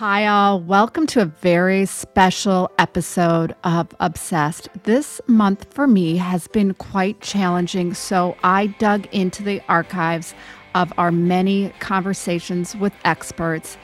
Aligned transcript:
Hi, 0.00 0.26
all. 0.26 0.62
Welcome 0.62 1.06
to 1.08 1.20
a 1.20 1.26
very 1.26 1.84
special 1.84 2.70
episode 2.78 3.54
of 3.64 3.94
Obsessed. 4.00 4.70
This 4.84 5.20
month 5.26 5.74
for 5.74 5.86
me 5.86 6.16
has 6.16 6.48
been 6.48 6.72
quite 6.72 7.20
challenging, 7.20 7.92
so 7.92 8.34
I 8.42 8.68
dug 8.68 9.06
into 9.12 9.42
the 9.42 9.60
archives 9.68 10.32
of 10.74 10.90
our 10.96 11.12
many 11.12 11.74
conversations 11.80 12.74
with 12.74 12.94
experts 13.04 13.76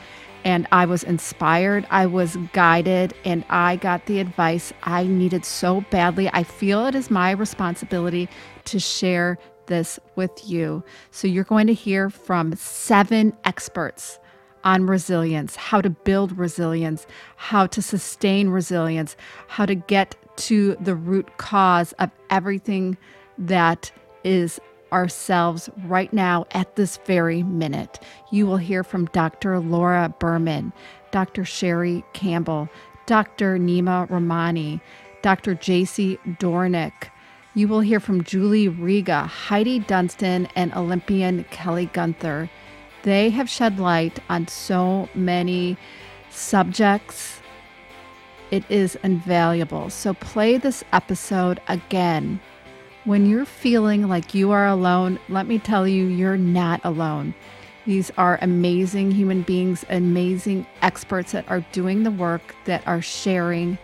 and 0.43 0.67
I 0.73 0.87
was 0.87 1.03
inspired, 1.03 1.87
I 1.91 2.07
was 2.07 2.39
guided, 2.55 3.13
and 3.27 3.45
I 3.51 3.77
got 3.77 4.07
the 4.07 4.19
advice 4.19 4.73
I 4.85 5.05
needed 5.05 5.45
so 5.45 5.83
badly. 5.91 6.31
I 6.33 6.45
feel 6.45 6.87
it 6.87 6.95
is 6.95 7.11
my 7.11 7.33
responsibility 7.33 8.27
to 8.65 8.81
share 8.81 9.37
this 9.67 10.01
with 10.15 10.49
you. 10.49 10.83
So, 11.11 11.29
you're 11.29 11.45
going 11.45 11.67
to 11.67 11.75
hear 11.75 12.09
from 12.09 12.55
seven 12.57 13.37
experts 13.45 14.19
on 14.67 14.85
resilience, 14.85 15.55
how 15.55 15.81
to 15.81 15.89
build 15.89 16.37
resilience, 16.37 17.07
how 17.37 17.67
to 17.69 17.81
sustain 17.81 18.49
resilience, 18.49 19.17
how 19.47 19.65
to 19.65 19.77
get 19.77 20.17
to 20.37 20.77
the 20.81 20.97
root 20.97 21.39
cause 21.39 21.93
of 21.93 22.11
everything 22.31 22.99
that 23.39 23.93
is 24.25 24.61
ourselves 24.93 25.71
right 25.85 26.13
now 26.13 26.45
at 26.51 26.75
this 26.75 26.99
very 27.07 27.45
minute. 27.45 28.01
You 28.33 28.47
will 28.47 28.57
hear 28.57 28.83
from 28.83 29.07
Dr. 29.07 29.61
Laura 29.61 30.13
Berman, 30.19 30.73
Dr. 31.13 31.45
Sherrie 31.45 32.05
Campbell, 32.13 32.69
Dr. 33.07 33.59
Nima 33.59 34.09
Rahmany, 34.09 34.81
Dr. 35.23 35.55
JC 35.55 36.19
Doornick. 36.39 37.11
You 37.55 37.69
will 37.69 37.81
hear 37.81 38.01
from 38.01 38.25
Julie 38.25 38.69
Riga, 38.69 39.27
Heidi 39.27 39.79
Dunstan, 39.79 40.49
and 40.57 40.75
Olympian 40.75 41.45
Kelly 41.45 41.87
Gunther. 41.93 42.51
They 43.07 43.31
have 43.31 43.49
shed 43.49 43.79
light 43.79 44.19
on 44.29 44.49
so 44.49 45.09
many 45.15 45.77
subjects. 46.29 47.41
It 48.51 48.69
is 48.69 48.99
invaluable. 49.05 49.91
So 49.91 50.13
play 50.13 50.59
this 50.59 50.83
episode 50.93 51.61
again 51.69 52.41
when 53.05 53.25
you're 53.25 53.45
feeling 53.45 54.09
like 54.09 54.35
you 54.35 54.51
are 54.51 54.67
alone, 54.67 55.21
let 55.29 55.47
me 55.47 55.61
tell 55.61 55.87
you, 55.87 56.07
you're 56.07 56.37
not 56.37 56.81
alone. 56.83 57.33
These 57.85 58.11
are 58.19 58.41
amazing 58.43 59.13
human 59.13 59.43
beings, 59.43 59.85
amazing 59.89 60.67
experts 60.83 61.31
that 61.31 61.49
are 61.49 61.61
doing 61.71 62.03
the 62.03 62.11
work, 62.11 62.57
that 62.65 62.83
are 62.89 63.01
sharing 63.01 63.79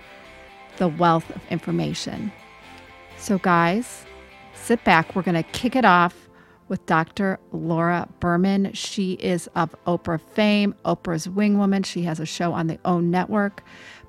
the 0.79 0.89
wealth 0.89 1.31
of 1.31 1.41
information. 1.49 2.33
So, 3.19 3.39
guys, 3.39 4.05
sit 4.55 4.83
back. 4.83 5.15
We're 5.15 5.23
going 5.23 5.41
to 5.41 5.49
kick 5.53 5.77
it 5.77 5.85
off 5.85 6.22
with 6.73 6.87
Dr. 6.87 7.39
Laura 7.53 8.09
Berman. 8.19 8.73
She 8.73 9.13
is 9.21 9.47
of 9.55 9.77
Oprah 9.87 10.19
fame, 10.19 10.75
Oprah's 10.87 11.29
wingwoman. 11.29 11.85
She 11.85 12.01
has 12.05 12.19
a 12.19 12.25
show 12.25 12.55
on 12.55 12.67
the 12.67 12.79
OWN 12.87 13.11
network. 13.11 13.63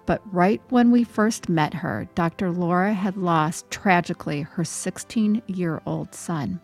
But 0.05 0.21
right 0.33 0.61
when 0.69 0.89
we 0.89 1.03
first 1.03 1.49
met 1.49 1.73
her, 1.73 2.07
Dr. 2.15 2.51
Laura 2.51 2.93
had 2.93 3.17
lost 3.17 3.69
tragically 3.69 4.43
her 4.43 4.63
16 4.63 5.41
year 5.47 5.81
old 5.85 6.15
son. 6.15 6.61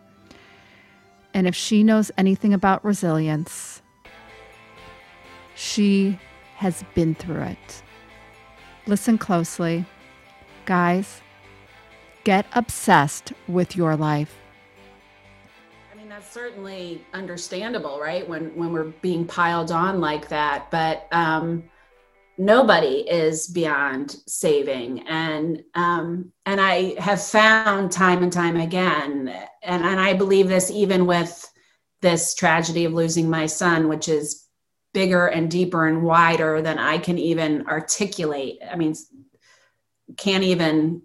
And 1.34 1.46
if 1.46 1.54
she 1.54 1.84
knows 1.84 2.10
anything 2.16 2.54
about 2.54 2.82
resilience, 2.82 3.82
she 5.54 6.18
has 6.56 6.82
been 6.94 7.14
through 7.14 7.42
it. 7.42 7.82
Listen 8.86 9.18
closely. 9.18 9.84
Guys, 10.64 11.20
get 12.24 12.46
obsessed 12.54 13.34
with 13.48 13.76
your 13.76 13.96
life. 13.96 14.39
That's 16.10 16.32
certainly 16.32 17.04
understandable, 17.14 18.00
right? 18.00 18.28
When 18.28 18.56
when 18.56 18.72
we're 18.72 18.92
being 19.00 19.24
piled 19.24 19.70
on 19.70 20.00
like 20.00 20.28
that. 20.30 20.68
But 20.68 21.06
um 21.12 21.70
nobody 22.36 23.08
is 23.08 23.46
beyond 23.46 24.16
saving 24.26 25.06
and 25.06 25.62
um, 25.74 26.32
and 26.46 26.58
i 26.58 26.94
have 26.98 27.22
found 27.22 27.92
time 27.92 28.22
and 28.22 28.32
time 28.32 28.56
again 28.56 29.28
and, 29.62 29.84
and 29.84 30.00
i 30.00 30.14
believe 30.14 30.48
this 30.48 30.70
even 30.70 31.04
with 31.04 31.52
this 32.00 32.34
tragedy 32.34 32.86
of 32.86 32.94
losing 32.94 33.28
my 33.28 33.44
son 33.44 33.88
which 33.88 34.08
is 34.08 34.46
bigger 34.94 35.26
and 35.26 35.50
deeper 35.50 35.86
and 35.86 36.02
wider 36.02 36.62
than 36.62 36.78
i 36.78 36.96
can 36.96 37.18
even 37.18 37.66
articulate 37.66 38.58
i 38.72 38.74
mean 38.74 38.94
can't 40.16 40.44
even 40.44 41.02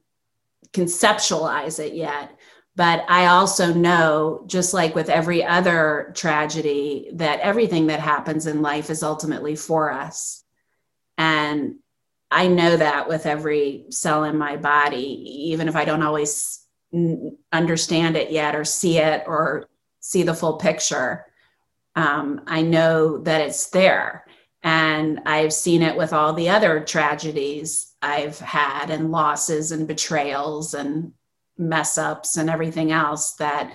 conceptualize 0.72 1.84
it 1.84 1.94
yet 1.94 2.35
but 2.76 3.06
i 3.08 3.28
also 3.28 3.74
know 3.74 4.44
just 4.48 4.74
like 4.74 4.96
with 4.96 5.10
every 5.10 5.44
other 5.44 6.12
tragedy 6.16 7.10
that 7.14 7.40
everything 7.40 7.88
that 7.88 8.00
happens 8.00 8.48
in 8.48 8.62
life 8.62 8.90
is 8.90 9.04
ultimately 9.04 9.56
for 9.56 9.92
us 9.92 10.44
and 11.18 11.76
I 12.32 12.48
know 12.48 12.76
that 12.76 13.08
with 13.08 13.26
every 13.26 13.86
cell 13.92 14.24
in 14.24 14.38
my 14.38 14.58
body, 14.58 15.52
even 15.52 15.68
if 15.68 15.76
I 15.76 15.86
don't 15.86 16.04
always 16.04 16.66
understand 17.52 18.16
it 18.18 18.32
yet 18.32 18.56
or 18.56 18.64
see 18.64 18.98
it 18.98 19.24
or 19.28 19.70
see 20.00 20.24
the 20.24 20.34
full 20.34 20.58
picture. 20.58 21.26
Um, 21.96 22.42
I 22.48 22.62
know 22.62 23.20
that 23.20 23.42
it's 23.42 23.70
there. 23.70 24.26
And 24.64 25.22
I've 25.26 25.54
seen 25.54 25.82
it 25.82 25.96
with 25.96 26.12
all 26.12 26.34
the 26.34 26.50
other 26.50 26.84
tragedies 26.84 27.94
I've 28.02 28.40
had 28.40 28.90
and 28.90 29.12
losses 29.12 29.72
and 29.72 29.88
betrayals 29.88 30.74
and 30.74 31.14
mess 31.58 31.98
ups 31.98 32.38
and 32.38 32.50
everything 32.50 32.92
else 32.92 33.34
that 33.34 33.74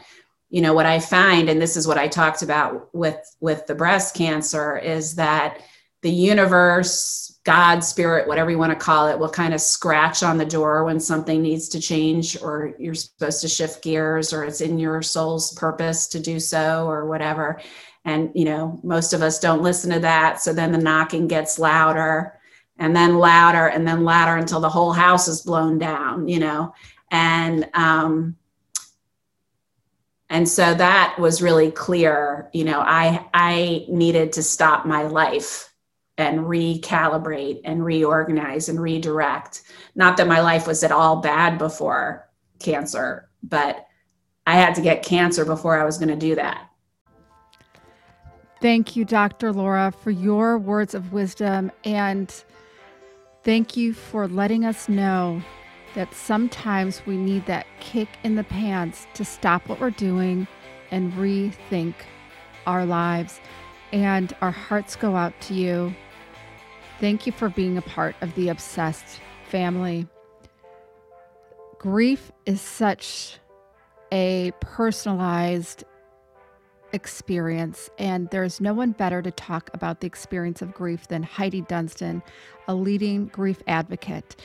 you 0.48 0.60
know 0.60 0.74
what 0.74 0.86
i 0.86 0.98
find 0.98 1.48
and 1.48 1.60
this 1.60 1.76
is 1.76 1.86
what 1.86 1.98
i 1.98 2.08
talked 2.08 2.42
about 2.42 2.94
with 2.94 3.18
with 3.40 3.66
the 3.66 3.74
breast 3.74 4.14
cancer 4.14 4.76
is 4.78 5.14
that 5.14 5.60
the 6.02 6.10
universe 6.10 7.30
God, 7.44 7.80
spirit, 7.80 8.28
whatever 8.28 8.50
you 8.50 8.58
want 8.58 8.72
to 8.72 8.84
call 8.84 9.08
it, 9.08 9.18
will 9.18 9.30
kind 9.30 9.54
of 9.54 9.60
scratch 9.62 10.22
on 10.22 10.36
the 10.36 10.44
door 10.44 10.84
when 10.84 11.00
something 11.00 11.40
needs 11.40 11.68
to 11.70 11.80
change 11.80 12.40
or 12.42 12.74
you're 12.78 12.94
supposed 12.94 13.40
to 13.40 13.48
shift 13.48 13.82
gears 13.82 14.32
or 14.32 14.44
it's 14.44 14.60
in 14.60 14.78
your 14.78 15.00
soul's 15.00 15.54
purpose 15.54 16.06
to 16.08 16.20
do 16.20 16.38
so 16.38 16.86
or 16.86 17.06
whatever. 17.06 17.60
And, 18.04 18.30
you 18.34 18.44
know, 18.44 18.78
most 18.82 19.14
of 19.14 19.22
us 19.22 19.40
don't 19.40 19.62
listen 19.62 19.90
to 19.90 20.00
that. 20.00 20.42
So 20.42 20.52
then 20.52 20.70
the 20.70 20.78
knocking 20.78 21.28
gets 21.28 21.58
louder 21.58 22.38
and 22.78 22.94
then 22.94 23.18
louder 23.18 23.68
and 23.68 23.88
then 23.88 24.04
louder 24.04 24.36
until 24.36 24.60
the 24.60 24.68
whole 24.68 24.92
house 24.92 25.26
is 25.26 25.42
blown 25.42 25.78
down, 25.78 26.28
you 26.28 26.40
know. 26.40 26.74
And, 27.10 27.68
um, 27.74 28.36
and 30.28 30.48
so 30.48 30.74
that 30.74 31.16
was 31.18 31.42
really 31.42 31.72
clear 31.72 32.48
you 32.52 32.62
know 32.62 32.78
i 32.78 33.26
i 33.34 33.84
needed 33.88 34.32
to 34.32 34.44
stop 34.44 34.86
my 34.86 35.02
life 35.02 35.70
and 36.20 36.40
recalibrate 36.40 37.62
and 37.64 37.82
reorganize 37.84 38.68
and 38.68 38.80
redirect. 38.80 39.62
Not 39.94 40.18
that 40.18 40.28
my 40.28 40.40
life 40.40 40.66
was 40.66 40.84
at 40.84 40.92
all 40.92 41.16
bad 41.16 41.56
before 41.56 42.28
cancer, 42.58 43.28
but 43.42 43.86
I 44.46 44.54
had 44.56 44.74
to 44.74 44.82
get 44.82 45.02
cancer 45.02 45.46
before 45.46 45.80
I 45.80 45.84
was 45.84 45.96
going 45.96 46.10
to 46.10 46.16
do 46.16 46.34
that. 46.34 46.68
Thank 48.60 48.94
you, 48.94 49.06
Dr. 49.06 49.52
Laura, 49.52 49.92
for 50.02 50.10
your 50.10 50.58
words 50.58 50.94
of 50.94 51.12
wisdom. 51.14 51.72
And 51.84 52.30
thank 53.42 53.74
you 53.76 53.94
for 53.94 54.28
letting 54.28 54.66
us 54.66 54.90
know 54.90 55.40
that 55.94 56.14
sometimes 56.14 57.04
we 57.06 57.16
need 57.16 57.46
that 57.46 57.66
kick 57.80 58.08
in 58.22 58.36
the 58.36 58.44
pants 58.44 59.06
to 59.14 59.24
stop 59.24 59.68
what 59.68 59.80
we're 59.80 59.90
doing 59.90 60.46
and 60.90 61.12
rethink 61.14 61.94
our 62.66 62.86
lives. 62.86 63.40
And 63.92 64.32
our 64.40 64.52
hearts 64.52 64.94
go 64.96 65.16
out 65.16 65.38
to 65.42 65.54
you 65.54 65.94
Thank 67.00 67.24
you 67.24 67.32
for 67.32 67.48
being 67.48 67.78
a 67.78 67.82
part 67.82 68.14
of 68.20 68.34
the 68.34 68.50
Obsessed 68.50 69.20
family. 69.48 70.06
Grief 71.78 72.30
is 72.44 72.60
such 72.60 73.38
a 74.12 74.52
personalized 74.60 75.84
experience, 76.92 77.88
and 77.98 78.28
there's 78.28 78.60
no 78.60 78.74
one 78.74 78.92
better 78.92 79.22
to 79.22 79.30
talk 79.30 79.70
about 79.72 80.00
the 80.00 80.06
experience 80.06 80.60
of 80.60 80.74
grief 80.74 81.08
than 81.08 81.22
Heidi 81.22 81.62
Dunstan, 81.62 82.22
a 82.68 82.74
leading 82.74 83.28
grief 83.28 83.62
advocate. 83.66 84.36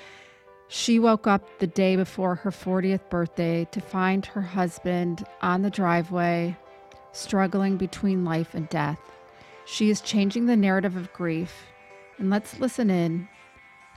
She 0.68 1.00
woke 1.00 1.28
up 1.28 1.60
the 1.60 1.68
day 1.68 1.96
before 1.96 2.36
her 2.36 2.52
40th 2.52 3.10
birthday 3.10 3.68
to 3.72 3.80
find 3.80 4.26
her 4.26 4.42
husband 4.42 5.26
on 5.42 5.62
the 5.62 5.70
driveway, 5.70 6.58
struggling 7.12 7.78
between 7.78 8.26
life 8.26 8.56
and 8.56 8.68
death. 8.70 9.00
She 9.66 9.90
is 9.90 10.02
changing 10.02 10.46
the 10.46 10.56
narrative 10.56 10.96
of 10.96 11.14
grief 11.14 11.66
and 12.18 12.30
let's 12.30 12.60
listen 12.60 12.90
in 12.90 13.28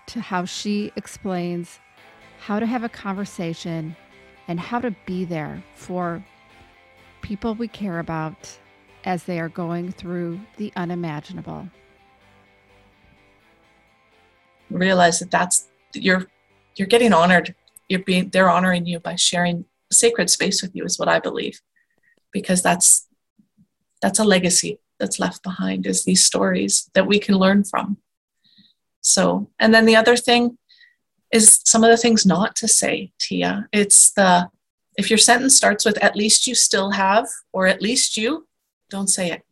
to 0.07 0.21
how 0.21 0.45
she 0.45 0.93
explains 0.97 1.79
how 2.41 2.59
to 2.61 2.67
have 2.67 2.85
a 2.85 2.89
conversation 2.89 3.97
and 4.47 4.59
how 4.59 4.81
to 4.81 4.95
be 5.07 5.25
there 5.25 5.63
for 5.75 6.25
people 7.23 7.55
we 7.55 7.69
care 7.69 7.99
about 7.99 8.59
as 9.05 9.25
they 9.25 9.39
are 9.39 9.49
going 9.49 9.93
through 9.93 10.41
the 10.57 10.73
unimaginable. 10.77 11.69
Realize 14.71 15.19
that 15.21 15.31
that's 15.31 15.69
you're 15.95 16.27
you're 16.79 16.89
getting 16.89 17.13
honored. 17.13 17.55
You're 17.89 18.05
being 18.05 18.31
they're 18.31 18.51
honoring 18.51 18.87
you 18.87 19.01
by 19.01 19.17
sharing 19.17 19.65
sacred 19.91 20.31
space 20.31 20.63
with 20.63 20.75
you 20.77 20.85
is 20.85 20.99
what 20.99 21.09
I 21.09 21.21
believe. 21.21 21.61
Because 22.33 22.63
that's 22.63 23.07
that's 24.03 24.19
a 24.19 24.25
legacy 24.25 24.81
that's 24.99 25.19
left 25.21 25.43
behind 25.43 25.87
is 25.87 26.05
these 26.05 26.25
stories 26.25 26.91
that 26.95 27.07
we 27.07 27.19
can 27.19 27.37
learn 27.37 27.65
from 27.65 27.99
So, 29.01 29.51
and 29.59 29.73
then 29.73 29.87
the 29.87 29.97
other 29.97 30.17
thing 30.17 30.59
is 31.33 31.61
some 31.65 31.85
of 31.85 31.91
the 31.91 31.97
things 31.97 32.27
not 32.27 32.57
to 32.57 32.69
say, 32.69 33.13
Tia. 33.19 33.69
It's 33.73 34.13
the, 34.13 34.51
if 34.99 35.11
your 35.11 35.19
sentence 35.19 35.57
starts 35.57 35.85
with 35.85 36.03
at 36.03 36.17
least 36.17 36.47
you 36.47 36.55
still 36.55 36.91
have, 36.91 37.27
or 37.53 37.67
at 37.67 37.83
least 37.83 38.17
you, 38.17 38.47
don't 38.91 39.09
say 39.09 39.31
it. 39.31 39.43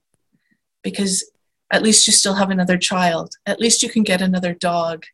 Because 0.83 1.25
at 1.71 1.83
least 1.83 2.07
you 2.07 2.13
still 2.13 2.35
have 2.35 2.51
another 2.51 2.79
child. 2.79 3.35
At 3.47 3.61
least 3.61 3.83
you 3.83 3.89
can 3.89 4.03
get 4.03 4.21
another 4.21 4.55
dog. 4.55 5.05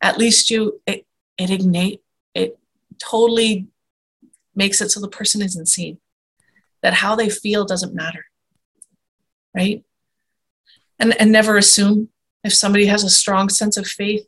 At 0.00 0.18
least 0.18 0.50
you, 0.50 0.80
it, 0.86 1.06
it 1.38 1.50
ignite, 1.50 2.00
it 2.34 2.58
totally 2.98 3.68
makes 4.54 4.80
it 4.80 4.90
so 4.90 5.00
the 5.00 5.08
person 5.08 5.40
isn't 5.40 5.66
seen. 5.66 5.98
That 6.82 6.94
how 6.94 7.16
they 7.16 7.28
feel 7.28 7.64
doesn't 7.64 7.94
matter. 7.94 8.26
Right? 9.54 9.84
And, 10.98 11.18
and 11.20 11.32
never 11.32 11.56
assume 11.56 12.10
if 12.44 12.52
somebody 12.52 12.86
has 12.86 13.04
a 13.04 13.10
strong 13.10 13.48
sense 13.48 13.76
of 13.76 13.86
faith, 13.86 14.26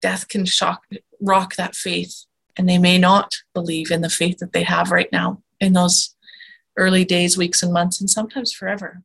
death 0.00 0.28
can 0.28 0.44
shock, 0.44 0.84
rock 1.20 1.56
that 1.56 1.74
faith, 1.74 2.24
and 2.56 2.68
they 2.68 2.78
may 2.78 2.98
not 2.98 3.36
believe 3.54 3.90
in 3.90 4.00
the 4.00 4.10
faith 4.10 4.38
that 4.38 4.52
they 4.52 4.64
have 4.64 4.90
right 4.90 5.10
now 5.12 5.42
in 5.60 5.72
those 5.72 6.16
early 6.76 7.04
days, 7.04 7.36
weeks, 7.36 7.62
and 7.62 7.72
months, 7.72 8.00
and 8.00 8.08
sometimes 8.08 8.52
forever. 8.52 9.02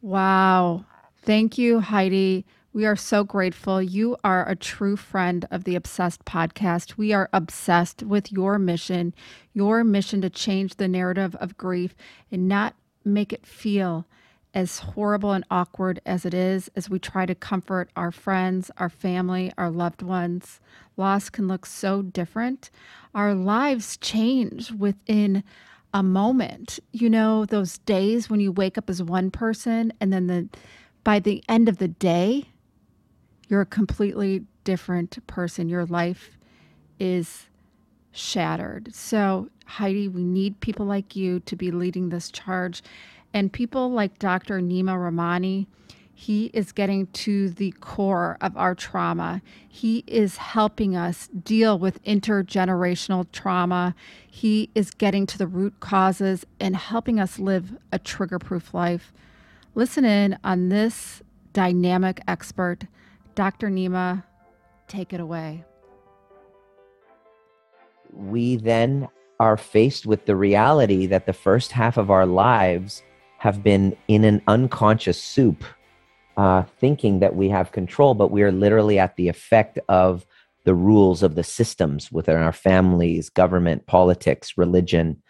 Wow. 0.00 0.84
Thank 1.22 1.58
you, 1.58 1.80
Heidi. 1.80 2.44
We 2.74 2.86
are 2.86 2.96
so 2.96 3.22
grateful. 3.22 3.80
You 3.80 4.16
are 4.24 4.48
a 4.48 4.56
true 4.56 4.96
friend 4.96 5.46
of 5.48 5.62
the 5.62 5.76
Obsessed 5.76 6.24
podcast. 6.24 6.96
We 6.96 7.12
are 7.12 7.30
obsessed 7.32 8.02
with 8.02 8.32
your 8.32 8.58
mission, 8.58 9.14
your 9.52 9.84
mission 9.84 10.20
to 10.22 10.28
change 10.28 10.74
the 10.74 10.88
narrative 10.88 11.36
of 11.36 11.56
grief 11.56 11.94
and 12.32 12.48
not 12.48 12.74
make 13.04 13.32
it 13.32 13.46
feel 13.46 14.06
as 14.52 14.80
horrible 14.80 15.30
and 15.30 15.44
awkward 15.52 16.00
as 16.04 16.26
it 16.26 16.34
is, 16.34 16.68
as 16.74 16.90
we 16.90 16.98
try 16.98 17.26
to 17.26 17.34
comfort 17.36 17.90
our 17.94 18.10
friends, 18.10 18.72
our 18.78 18.88
family, 18.88 19.52
our 19.56 19.70
loved 19.70 20.02
ones, 20.02 20.58
loss 20.96 21.30
can 21.30 21.46
look 21.46 21.66
so 21.66 22.02
different. 22.02 22.70
Our 23.14 23.36
lives 23.36 23.96
change 23.98 24.72
within 24.72 25.44
a 25.92 26.02
moment. 26.02 26.80
You 26.90 27.08
know, 27.08 27.44
those 27.44 27.78
days 27.78 28.28
when 28.28 28.40
you 28.40 28.50
wake 28.50 28.76
up 28.76 28.90
as 28.90 29.00
one 29.00 29.30
person 29.30 29.92
and 30.00 30.12
then 30.12 30.26
the 30.26 30.48
by 31.04 31.20
the 31.20 31.44
end 31.48 31.68
of 31.68 31.76
the 31.78 31.86
day, 31.86 32.48
you're 33.48 33.60
a 33.60 33.66
completely 33.66 34.44
different 34.64 35.24
person. 35.26 35.68
Your 35.68 35.86
life 35.86 36.36
is 36.98 37.46
shattered. 38.12 38.94
So, 38.94 39.48
Heidi, 39.66 40.08
we 40.08 40.22
need 40.22 40.60
people 40.60 40.86
like 40.86 41.16
you 41.16 41.40
to 41.40 41.56
be 41.56 41.70
leading 41.70 42.08
this 42.08 42.30
charge. 42.30 42.82
And 43.32 43.52
people 43.52 43.90
like 43.90 44.18
Dr. 44.18 44.60
Nima 44.60 44.96
Rahmany, 44.96 45.66
he 46.14 46.46
is 46.54 46.70
getting 46.70 47.08
to 47.08 47.50
the 47.50 47.72
core 47.80 48.38
of 48.40 48.56
our 48.56 48.76
trauma. 48.76 49.42
He 49.68 50.04
is 50.06 50.36
helping 50.36 50.94
us 50.94 51.28
deal 51.28 51.76
with 51.76 52.02
intergenerational 52.04 53.26
trauma. 53.32 53.96
He 54.30 54.70
is 54.76 54.92
getting 54.92 55.26
to 55.26 55.38
the 55.38 55.48
root 55.48 55.80
causes 55.80 56.46
and 56.60 56.76
helping 56.76 57.18
us 57.18 57.40
live 57.40 57.76
a 57.90 57.98
trigger 57.98 58.38
proof 58.38 58.72
life. 58.72 59.12
Listen 59.74 60.04
in 60.04 60.38
on 60.44 60.68
this 60.68 61.20
dynamic 61.52 62.20
expert, 62.28 62.86
Dr. 63.34 63.68
Nima. 63.68 64.24
Take 64.88 65.12
it 65.12 65.20
away. 65.20 65.64
We 68.12 68.56
then 68.56 69.08
are 69.40 69.56
faced 69.56 70.06
with 70.06 70.26
the 70.26 70.36
reality 70.36 71.06
that 71.06 71.26
the 71.26 71.32
first 71.32 71.72
half 71.72 71.96
of 71.96 72.10
our 72.10 72.26
lives 72.26 73.02
have 73.38 73.62
been 73.62 73.96
in 74.08 74.24
an 74.24 74.40
unconscious 74.46 75.20
soup, 75.20 75.64
uh, 76.36 76.62
thinking 76.78 77.20
that 77.20 77.34
we 77.34 77.48
have 77.48 77.72
control, 77.72 78.14
but 78.14 78.30
we 78.30 78.42
are 78.42 78.52
literally 78.52 78.98
at 78.98 79.16
the 79.16 79.28
effect 79.28 79.78
of 79.88 80.24
the 80.64 80.74
rules 80.74 81.22
of 81.22 81.34
the 81.34 81.44
systems 81.44 82.10
within 82.10 82.36
our 82.36 82.52
families, 82.52 83.28
government, 83.28 83.86
politics, 83.86 84.56
religion. 84.56 85.22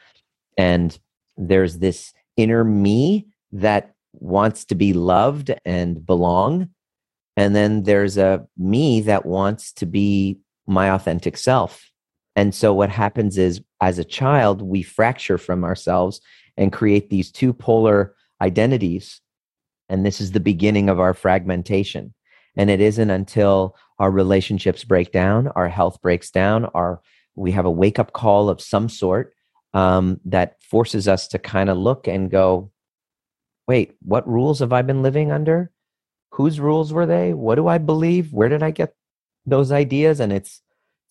And 0.57 0.97
there's 1.37 1.79
this 1.79 2.13
inner 2.37 2.63
me 2.63 3.27
that 3.53 3.95
wants 4.13 4.65
to 4.67 4.75
be 4.75 4.93
loved 4.93 5.53
and 5.65 6.05
belong. 6.07 6.69
And 7.37 7.55
then 7.55 7.83
there's 7.83 8.17
a 8.17 8.47
me 8.57 9.01
that 9.03 9.27
wants 9.27 9.73
to 9.75 9.87
be 9.87 10.39
my 10.67 10.91
authentic 10.91 11.37
self. 11.37 11.91
And 12.37 12.55
so 12.55 12.73
what 12.75 12.91
happens 12.91 13.39
is, 13.39 13.61
as 13.81 13.99
a 13.99 14.05
child, 14.05 14.63
we 14.63 14.83
fracture 14.83 15.39
from 15.39 15.65
ourselves 15.65 16.21
and 16.57 16.73
create 16.73 17.11
these 17.11 17.31
two 17.31 17.53
polar 17.53 18.15
identities. 18.41 19.21
And 19.89 20.05
this 20.05 20.21
is 20.21 20.33
the 20.33 20.41
beginning 20.41 20.89
of 20.89 21.01
our 21.01 21.15
fragmentation. 21.15 22.15
And 22.57 22.71
it 22.71 22.81
isn't 22.81 23.11
until 23.11 23.77
our 23.99 24.11
relationships 24.11 24.85
break 24.85 25.13
down, 25.13 25.49
our 25.49 25.69
health 25.69 26.01
breaks 26.03 26.31
down, 26.31 26.67
our 26.67 27.01
we 27.37 27.51
have 27.51 27.65
a 27.65 27.71
wake 27.71 27.99
up 27.99 28.13
call 28.13 28.49
of 28.49 28.61
some 28.61 28.89
sort 28.89 29.35
um, 29.73 30.21
that 30.25 30.63
forces 30.63 31.09
us 31.09 31.27
to 31.29 31.39
kind 31.39 31.69
of 31.69 31.77
look 31.77 32.07
and 32.07 32.31
go, 32.31 32.71
wait, 33.67 33.97
what 34.03 34.29
rules 34.29 34.61
have 34.61 34.73
I 34.73 34.83
been 34.83 35.03
living 35.03 35.33
under? 35.33 35.73
Whose 36.35 36.59
rules 36.59 36.93
were 36.93 37.07
they? 37.07 37.33
What 37.33 37.55
do 37.55 37.69
I 37.69 37.79
believe? 37.79 38.33
Where 38.33 38.49
did 38.49 38.63
I 38.63 38.73
get 38.73 38.95
those 39.47 39.71
ideas? 39.71 40.19
And 40.21 40.33
it's 40.33 40.63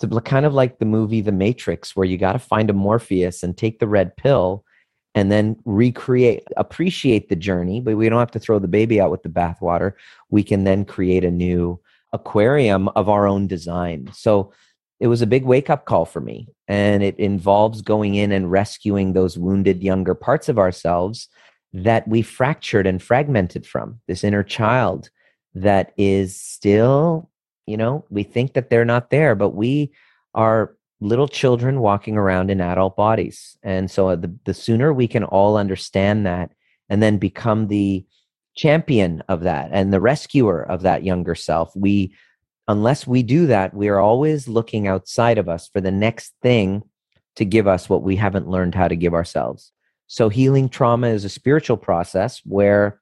it's 0.01 0.19
kind 0.25 0.45
of 0.45 0.53
like 0.53 0.79
the 0.79 0.85
movie 0.85 1.21
The 1.21 1.31
Matrix, 1.31 1.95
where 1.95 2.05
you 2.05 2.17
got 2.17 2.33
to 2.33 2.39
find 2.39 2.69
a 2.69 2.73
Morpheus 2.73 3.41
and 3.41 3.55
take 3.55 3.79
the 3.79 3.87
red 3.87 4.17
pill 4.17 4.65
and 5.15 5.31
then 5.31 5.55
recreate, 5.63 6.43
appreciate 6.57 7.29
the 7.29 7.35
journey, 7.37 7.79
but 7.79 7.95
we 7.95 8.09
don't 8.09 8.19
have 8.19 8.31
to 8.31 8.39
throw 8.39 8.59
the 8.59 8.67
baby 8.67 8.99
out 8.99 9.11
with 9.11 9.23
the 9.23 9.29
bathwater. 9.29 9.93
We 10.29 10.43
can 10.43 10.65
then 10.65 10.83
create 10.83 11.23
a 11.23 11.31
new 11.31 11.79
aquarium 12.11 12.89
of 12.89 13.07
our 13.07 13.25
own 13.25 13.47
design. 13.47 14.09
So 14.13 14.51
it 14.99 15.07
was 15.07 15.21
a 15.21 15.27
big 15.27 15.45
wake 15.45 15.69
up 15.69 15.85
call 15.85 16.05
for 16.05 16.19
me. 16.19 16.49
And 16.67 17.01
it 17.01 17.17
involves 17.17 17.81
going 17.81 18.15
in 18.15 18.31
and 18.31 18.51
rescuing 18.51 19.13
those 19.13 19.37
wounded 19.37 19.83
younger 19.83 20.15
parts 20.15 20.49
of 20.49 20.59
ourselves 20.59 21.29
that 21.73 22.07
we 22.07 22.21
fractured 22.21 22.85
and 22.85 23.01
fragmented 23.01 23.65
from 23.65 23.99
this 24.07 24.23
inner 24.23 24.43
child 24.43 25.09
that 25.55 25.91
is 25.97 26.39
still, 26.39 27.29
you 27.65 27.77
know, 27.77 28.05
we 28.09 28.23
think 28.23 28.53
that 28.53 28.69
they're 28.69 28.85
not 28.85 29.09
there, 29.09 29.35
but 29.35 29.49
we 29.49 29.91
are 30.33 30.75
little 31.01 31.27
children 31.27 31.79
walking 31.79 32.17
around 32.17 32.49
in 32.49 32.61
adult 32.61 32.95
bodies. 32.95 33.57
And 33.63 33.91
so 33.91 34.09
uh, 34.09 34.15
the, 34.15 34.33
the 34.45 34.53
sooner 34.53 34.93
we 34.93 35.07
can 35.07 35.23
all 35.23 35.57
understand 35.57 36.25
that 36.25 36.51
and 36.89 37.01
then 37.01 37.17
become 37.17 37.67
the 37.67 38.05
champion 38.55 39.23
of 39.27 39.41
that 39.41 39.69
and 39.73 39.91
the 39.91 39.99
rescuer 39.99 40.61
of 40.61 40.83
that 40.83 41.03
younger 41.03 41.35
self, 41.35 41.75
we, 41.75 42.13
unless 42.67 43.05
we 43.05 43.23
do 43.23 43.47
that, 43.47 43.73
we 43.73 43.89
are 43.89 43.99
always 43.99 44.47
looking 44.47 44.87
outside 44.87 45.37
of 45.37 45.49
us 45.49 45.67
for 45.67 45.81
the 45.81 45.91
next 45.91 46.33
thing 46.41 46.83
to 47.35 47.45
give 47.45 47.67
us 47.67 47.89
what 47.89 48.03
we 48.03 48.15
haven't 48.15 48.47
learned 48.47 48.75
how 48.75 48.87
to 48.87 48.95
give 48.95 49.13
ourselves. 49.13 49.71
So 50.07 50.29
healing 50.29 50.69
trauma 50.69 51.07
is 51.07 51.25
a 51.25 51.29
spiritual 51.29 51.77
process 51.77 52.41
where 52.45 52.99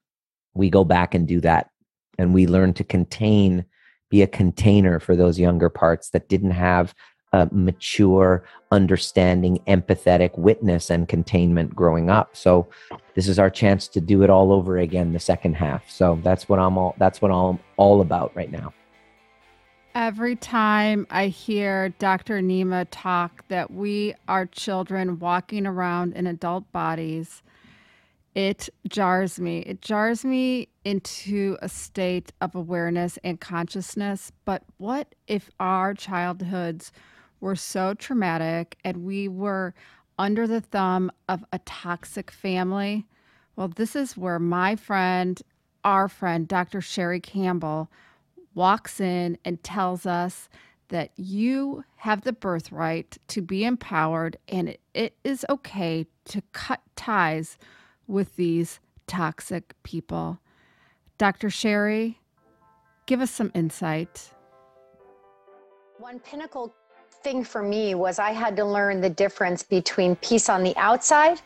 we 0.53 0.69
go 0.69 0.83
back 0.83 1.13
and 1.13 1.27
do 1.27 1.41
that 1.41 1.69
and 2.17 2.33
we 2.33 2.47
learn 2.47 2.73
to 2.73 2.83
contain 2.83 3.65
be 4.09 4.21
a 4.21 4.27
container 4.27 4.99
for 4.99 5.15
those 5.15 5.39
younger 5.39 5.69
parts 5.69 6.09
that 6.09 6.27
didn't 6.27 6.51
have 6.51 6.93
a 7.33 7.47
mature, 7.51 8.43
understanding, 8.71 9.57
empathetic 9.67 10.37
witness 10.37 10.89
and 10.89 11.07
containment 11.07 11.73
growing 11.73 12.09
up. 12.09 12.35
So 12.35 12.67
this 13.15 13.29
is 13.29 13.39
our 13.39 13.49
chance 13.49 13.87
to 13.87 14.01
do 14.01 14.21
it 14.21 14.29
all 14.29 14.51
over 14.51 14.77
again 14.77 15.13
the 15.13 15.19
second 15.19 15.55
half. 15.55 15.89
So 15.89 16.19
that's 16.23 16.49
what 16.49 16.59
I'm 16.59 16.77
all 16.77 16.93
that's 16.97 17.21
what 17.21 17.31
I'm 17.31 17.57
all 17.77 18.01
about 18.01 18.35
right 18.35 18.51
now. 18.51 18.73
Every 19.93 20.35
time 20.35 21.05
I 21.09 21.27
hear 21.27 21.89
Dr. 21.89 22.41
Nima 22.41 22.87
talk 22.91 23.47
that 23.49 23.71
we 23.71 24.13
are 24.27 24.45
children 24.45 25.19
walking 25.19 25.65
around 25.65 26.13
in 26.13 26.27
adult 26.27 26.71
bodies, 26.71 27.43
it 28.33 28.69
jars 28.87 29.39
me. 29.39 29.59
It 29.59 29.81
jars 29.81 30.23
me 30.23 30.69
into 30.85 31.57
a 31.61 31.67
state 31.67 32.31
of 32.39 32.55
awareness 32.55 33.19
and 33.23 33.39
consciousness. 33.39 34.31
But 34.45 34.63
what 34.77 35.13
if 35.27 35.49
our 35.59 35.93
childhoods 35.93 36.91
were 37.41 37.57
so 37.57 37.93
traumatic 37.93 38.77
and 38.85 39.03
we 39.03 39.27
were 39.27 39.73
under 40.17 40.45
the 40.45 40.61
thumb 40.61 41.11
of 41.27 41.43
a 41.51 41.59
toxic 41.59 42.29
family. 42.29 43.07
Well, 43.55 43.69
this 43.69 43.95
is 43.95 44.15
where 44.15 44.39
my 44.39 44.75
friend, 44.75 45.41
our 45.83 46.07
friend, 46.07 46.47
Dr. 46.47 46.79
Sherrie 46.79 47.19
Campbell, 47.19 47.89
walks 48.53 48.99
in 48.99 49.37
and 49.45 49.63
tells 49.63 50.05
us 50.05 50.49
that 50.89 51.11
you 51.15 51.83
have 51.97 52.21
the 52.21 52.33
birthright 52.33 53.17
to 53.27 53.41
be 53.41 53.63
empowered 53.63 54.37
and 54.47 54.69
it, 54.69 54.81
it 54.93 55.15
is 55.23 55.45
okay 55.49 56.05
to 56.25 56.41
cut 56.51 56.81
ties 56.95 57.57
with 58.07 58.35
these 58.35 58.79
toxic 59.07 59.73
people. 59.83 60.39
Dr. 61.17 61.49
Sherrie, 61.49 62.19
give 63.05 63.21
us 63.21 63.31
some 63.31 63.51
insight. 63.53 64.31
One 65.97 66.19
pinnacle 66.19 66.73
thing 67.23 67.43
for 67.43 67.61
me 67.61 67.95
was 67.95 68.19
I 68.19 68.31
had 68.31 68.55
to 68.57 68.65
learn 68.65 69.01
the 69.01 69.09
difference 69.09 69.63
between 69.63 70.15
peace 70.17 70.49
on 70.49 70.63
the 70.63 70.75
outside 70.77 71.39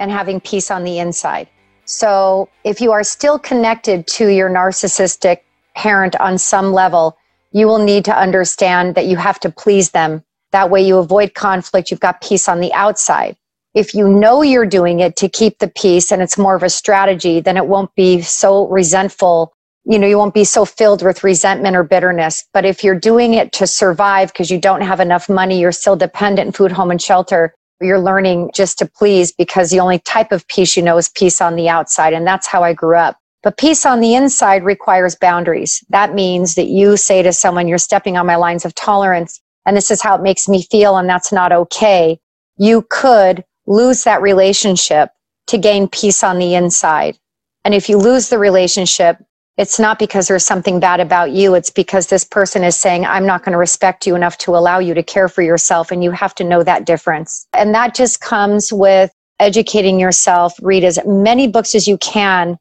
and 0.00 0.10
having 0.10 0.40
peace 0.40 0.70
on 0.70 0.84
the 0.84 0.98
inside. 0.98 1.48
So 1.84 2.48
if 2.64 2.80
you 2.80 2.92
are 2.92 3.04
still 3.04 3.38
connected 3.38 4.06
to 4.08 4.28
your 4.28 4.50
narcissistic 4.50 5.40
parent 5.74 6.16
on 6.16 6.38
some 6.38 6.72
level, 6.72 7.16
you 7.52 7.66
will 7.66 7.78
need 7.78 8.04
to 8.06 8.18
understand 8.18 8.94
that 8.94 9.06
you 9.06 9.16
have 9.16 9.38
to 9.40 9.50
please 9.50 9.90
them. 9.90 10.22
That 10.52 10.70
way 10.70 10.82
you 10.82 10.98
avoid 10.98 11.34
conflict. 11.34 11.90
You've 11.90 12.00
got 12.00 12.20
peace 12.20 12.48
on 12.48 12.60
the 12.60 12.72
outside. 12.72 13.36
If 13.74 13.94
you 13.94 14.08
know 14.08 14.42
you're 14.42 14.66
doing 14.66 15.00
it 15.00 15.16
to 15.16 15.28
keep 15.28 15.58
the 15.58 15.68
peace 15.68 16.12
and 16.12 16.20
it's 16.20 16.36
more 16.36 16.54
of 16.54 16.62
a 16.62 16.68
strategy, 16.68 17.40
then 17.40 17.56
it 17.56 17.66
won't 17.66 17.94
be 17.94 18.20
so 18.20 18.68
resentful. 18.68 19.54
You 19.84 19.98
know, 19.98 20.06
you 20.06 20.18
won't 20.18 20.34
be 20.34 20.44
so 20.44 20.64
filled 20.64 21.02
with 21.02 21.24
resentment 21.24 21.74
or 21.74 21.82
bitterness. 21.82 22.44
But 22.52 22.66
if 22.66 22.84
you're 22.84 22.98
doing 22.98 23.34
it 23.34 23.52
to 23.54 23.66
survive 23.66 24.32
because 24.32 24.50
you 24.50 24.60
don't 24.60 24.82
have 24.82 25.00
enough 25.00 25.28
money, 25.28 25.58
you're 25.58 25.72
still 25.72 25.96
dependent 25.96 26.54
food, 26.54 26.70
home, 26.70 26.90
and 26.90 27.00
shelter, 27.00 27.54
you're 27.80 27.98
learning 27.98 28.50
just 28.54 28.78
to 28.78 28.86
please 28.86 29.32
because 29.32 29.70
the 29.70 29.80
only 29.80 29.98
type 29.98 30.32
of 30.32 30.46
peace 30.48 30.76
you 30.76 30.82
know 30.82 30.98
is 30.98 31.08
peace 31.08 31.40
on 31.40 31.56
the 31.56 31.68
outside. 31.68 32.12
And 32.12 32.26
that's 32.26 32.46
how 32.46 32.62
I 32.62 32.74
grew 32.74 32.96
up. 32.96 33.16
But 33.42 33.58
peace 33.58 33.84
on 33.84 34.00
the 34.00 34.14
inside 34.14 34.64
requires 34.64 35.16
boundaries. 35.16 35.84
That 35.88 36.14
means 36.14 36.54
that 36.54 36.68
you 36.68 36.96
say 36.96 37.22
to 37.22 37.32
someone, 37.32 37.66
you're 37.66 37.78
stepping 37.78 38.16
on 38.16 38.26
my 38.26 38.36
lines 38.36 38.64
of 38.64 38.74
tolerance, 38.74 39.40
and 39.66 39.76
this 39.76 39.90
is 39.90 40.00
how 40.00 40.14
it 40.14 40.22
makes 40.22 40.48
me 40.48 40.62
feel, 40.62 40.96
and 40.96 41.08
that's 41.08 41.32
not 41.32 41.52
okay. 41.52 42.20
You 42.56 42.86
could 42.88 43.44
lose 43.66 44.04
that 44.04 44.22
relationship 44.22 45.10
to 45.48 45.58
gain 45.58 45.88
peace 45.88 46.22
on 46.22 46.38
the 46.38 46.54
inside. 46.54 47.18
And 47.64 47.74
if 47.74 47.88
you 47.88 47.98
lose 47.98 48.28
the 48.28 48.38
relationship, 48.38 49.18
it's 49.56 49.78
not 49.78 49.98
because 49.98 50.28
there's 50.28 50.46
something 50.46 50.80
bad 50.80 51.00
about 51.00 51.32
you. 51.32 51.54
It's 51.54 51.70
because 51.70 52.06
this 52.06 52.24
person 52.24 52.64
is 52.64 52.76
saying, 52.76 53.04
I'm 53.04 53.26
not 53.26 53.44
going 53.44 53.52
to 53.52 53.58
respect 53.58 54.06
you 54.06 54.14
enough 54.16 54.38
to 54.38 54.56
allow 54.56 54.78
you 54.78 54.94
to 54.94 55.02
care 55.02 55.28
for 55.28 55.42
yourself. 55.42 55.90
And 55.90 56.02
you 56.02 56.10
have 56.10 56.34
to 56.36 56.44
know 56.44 56.62
that 56.62 56.86
difference. 56.86 57.46
And 57.52 57.74
that 57.74 57.94
just 57.94 58.20
comes 58.20 58.72
with 58.72 59.12
educating 59.38 60.00
yourself, 60.00 60.54
read 60.62 60.84
as 60.84 60.98
many 61.04 61.48
books 61.48 61.74
as 61.74 61.86
you 61.86 61.98
can 61.98 62.56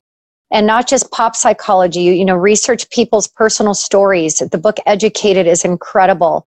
and 0.51 0.67
not 0.67 0.87
just 0.87 1.11
pop 1.11 1.35
psychology, 1.35 2.01
you 2.01 2.25
know, 2.25 2.35
research 2.35 2.89
people's 2.89 3.27
personal 3.27 3.73
stories. 3.73 4.37
The 4.37 4.57
book 4.57 4.77
Educated 4.85 5.47
is 5.47 5.63
incredible. 5.63 6.45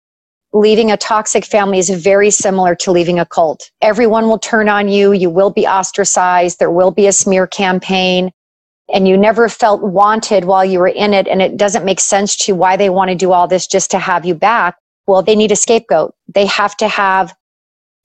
Leaving 0.52 0.90
a 0.90 0.96
toxic 0.96 1.44
family 1.44 1.78
is 1.78 1.90
very 1.90 2.30
similar 2.30 2.74
to 2.76 2.92
leaving 2.92 3.18
a 3.18 3.26
cult. 3.26 3.70
Everyone 3.82 4.28
will 4.28 4.38
turn 4.38 4.68
on 4.68 4.88
you. 4.88 5.12
You 5.12 5.28
will 5.28 5.50
be 5.50 5.66
ostracized. 5.66 6.58
There 6.58 6.70
will 6.70 6.90
be 6.90 7.06
a 7.06 7.12
smear 7.12 7.46
campaign 7.46 8.30
and 8.92 9.06
you 9.06 9.16
never 9.16 9.48
felt 9.48 9.82
wanted 9.82 10.44
while 10.44 10.64
you 10.64 10.78
were 10.78 10.88
in 10.88 11.12
it. 11.12 11.28
And 11.28 11.42
it 11.42 11.56
doesn't 11.56 11.84
make 11.84 12.00
sense 12.00 12.36
to 12.46 12.54
why 12.54 12.76
they 12.76 12.88
want 12.88 13.10
to 13.10 13.14
do 13.14 13.32
all 13.32 13.46
this 13.46 13.66
just 13.66 13.90
to 13.90 13.98
have 13.98 14.24
you 14.24 14.34
back. 14.34 14.76
Well, 15.06 15.22
they 15.22 15.36
need 15.36 15.52
a 15.52 15.56
scapegoat. 15.56 16.14
They 16.28 16.46
have 16.46 16.76
to 16.78 16.88
have 16.88 17.34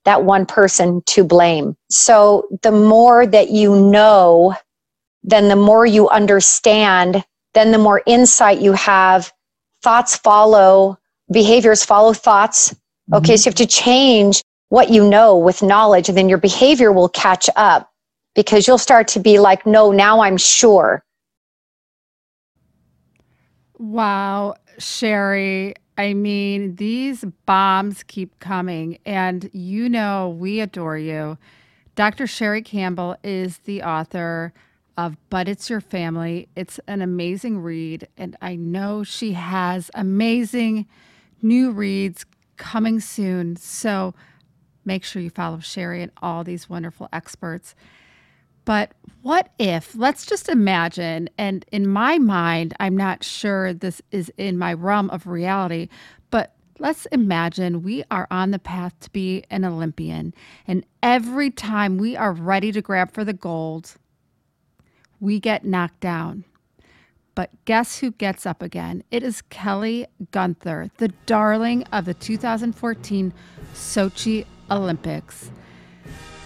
that 0.06 0.26
one 0.26 0.46
person 0.46 1.02
to 1.06 1.24
blame. 1.24 1.78
So 1.90 2.48
the 2.62 2.72
more 2.72 3.26
that 3.26 3.52
you 3.52 3.76
know 3.76 4.56
then 5.24 5.48
the 5.48 5.56
more 5.56 5.86
you 5.86 6.10
understand, 6.10 7.24
then 7.54 7.72
the 7.72 7.78
more 7.78 8.02
insight 8.06 8.60
you 8.60 8.74
have. 8.74 9.32
Thoughts 9.82 10.16
follow, 10.18 10.98
behaviors 11.32 11.84
follow 11.84 12.14
thoughts. 12.14 12.76
Okay, 13.14 13.34
mm-hmm. 13.34 13.38
so 13.38 13.48
you 13.48 13.50
have 13.50 13.56
to 13.56 13.66
change 13.66 14.42
what 14.70 14.90
you 14.90 15.08
know 15.08 15.38
with 15.38 15.62
knowledge, 15.62 16.10
and 16.10 16.18
then 16.18 16.30
your 16.30 16.38
behavior 16.38 16.92
will 16.92 17.10
catch 17.10 17.50
up 17.56 17.92
because 18.34 18.68
you'll 18.68 18.78
start 18.78 19.08
to 19.10 19.20
be 19.20 19.40
like, 19.40 19.66
no, 19.66 19.92
now 19.92 20.22
I'm 20.22 20.38
sure. 20.38 21.04
Wow, 23.78 24.56
Sherrie. 24.80 25.76
I 25.98 26.14
mean, 26.14 26.76
these 26.76 27.24
bombs 27.46 28.04
keep 28.04 28.40
coming, 28.40 28.98
and 29.06 29.50
you 29.54 29.90
know 29.90 30.36
we 30.40 30.60
adore 30.60 30.98
you. 30.98 31.38
Dr. 31.96 32.26
Sherrie 32.26 32.64
Campbell 32.64 33.16
is 33.24 33.60
the 33.60 33.84
author 33.84 34.54
of 34.98 35.18
But 35.30 35.48
It's 35.48 35.70
Your 35.70 35.82
Family. 35.82 36.48
It's 36.56 36.80
an 36.88 37.02
amazing 37.02 37.60
read, 37.60 38.08
and 38.18 38.36
I 38.42 38.56
know 38.56 39.04
she 39.04 39.34
has 39.34 39.90
amazing 39.94 40.88
new 41.42 41.72
reads 41.72 42.26
coming 42.58 43.00
soon. 43.00 43.56
So 43.56 44.14
make 44.86 45.04
sure 45.04 45.22
you 45.22 45.30
follow 45.30 45.60
Sherrie 45.60 46.02
and 46.04 46.12
all 46.22 46.44
these 46.44 46.70
wonderful 46.70 47.10
experts. 47.12 47.76
But 48.66 48.94
what 49.22 49.50
if, 49.60 49.94
let's 49.96 50.26
just 50.26 50.48
imagine, 50.48 51.30
and 51.38 51.66
in 51.72 51.88
my 51.88 52.18
mind, 52.18 52.74
I'm 52.80 52.96
not 52.96 53.24
sure 53.24 53.74
this 53.74 54.02
is 54.12 54.32
in 54.38 54.58
my 54.58 54.74
realm 54.74 55.10
of 55.10 55.28
reality, 55.28 55.90
but 56.30 56.56
let's 56.80 57.06
imagine 57.08 57.84
we 57.84 58.06
are 58.10 58.28
on 58.32 58.52
the 58.52 58.60
path 58.60 58.98
to 59.02 59.10
be 59.10 59.44
an 59.50 59.66
Olympian. 59.66 60.34
And 60.66 60.86
every 61.02 61.52
time 61.52 61.98
we 61.98 62.16
are 62.16 62.32
ready 62.32 62.72
to 62.72 62.82
grab 62.82 63.12
for 63.12 63.26
the 63.26 63.34
gold, 63.34 63.96
we 65.24 65.40
get 65.40 65.64
knocked 65.64 66.02
down. 66.02 66.44
But 67.34 67.50
guess 67.64 68.00
who 68.00 68.12
gets 68.12 68.46
up 68.46 68.62
again? 68.62 69.06
It 69.10 69.24
is 69.24 69.42
Kelly 69.42 70.06
Gunther, 70.32 70.92
the 70.98 71.08
darling 71.26 71.84
of 71.94 72.04
the 72.04 72.14
2014 72.14 73.34
Sochi 73.74 74.46
Olympics. 74.70 75.50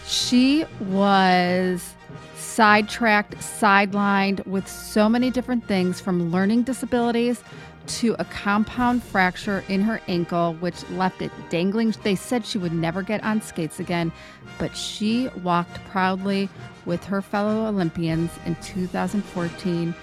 She 0.05 0.63
was 0.79 1.95
sidetracked, 2.35 3.37
sidelined 3.37 4.45
with 4.45 4.67
so 4.67 5.09
many 5.09 5.31
different 5.31 5.67
things 5.67 5.99
from 5.99 6.31
learning 6.31 6.61
disabilities 6.61 7.43
to 7.87 8.15
a 8.19 8.25
compound 8.25 9.03
fracture 9.03 9.63
in 9.67 9.81
her 9.81 10.01
ankle, 10.07 10.53
which 10.55 10.87
left 10.91 11.21
it 11.21 11.31
dangling. 11.49 11.93
They 12.03 12.15
said 12.15 12.45
she 12.45 12.57
would 12.57 12.73
never 12.73 13.01
get 13.01 13.23
on 13.23 13.41
skates 13.41 13.79
again, 13.79 14.11
but 14.57 14.75
she 14.75 15.29
walked 15.43 15.83
proudly 15.85 16.49
with 16.85 17.03
her 17.05 17.21
fellow 17.21 17.67
Olympians 17.67 18.31
in 18.45 18.55
2014. 18.55 19.95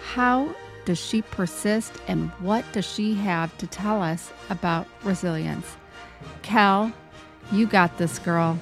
How 0.00 0.54
does 0.84 0.98
she 0.98 1.22
persist 1.22 1.92
and 2.06 2.30
what 2.40 2.64
does 2.72 2.86
she 2.86 3.14
have 3.14 3.56
to 3.58 3.66
tell 3.66 4.02
us 4.02 4.32
about 4.50 4.86
resilience? 5.02 5.76
Kel, 6.42 6.92
you 7.52 7.66
got 7.66 7.98
this, 7.98 8.18
girl. 8.18 8.58